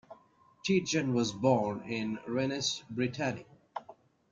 Teitgen 0.65 1.13
was 1.13 1.31
born 1.31 1.81
in 1.83 2.17
Rennes, 2.27 2.81
Brittany. 2.89 3.45